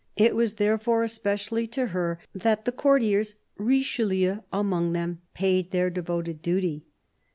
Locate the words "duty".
6.41-6.85